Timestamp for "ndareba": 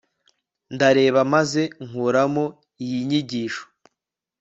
0.73-1.19